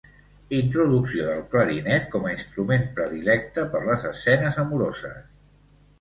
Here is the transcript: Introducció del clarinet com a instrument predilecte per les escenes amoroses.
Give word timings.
Introducció 0.59 1.27
del 1.27 1.43
clarinet 1.51 2.09
com 2.15 2.25
a 2.29 2.33
instrument 2.37 2.89
predilecte 3.01 3.67
per 3.75 3.83
les 3.91 4.11
escenes 4.13 4.59
amoroses. 4.65 5.21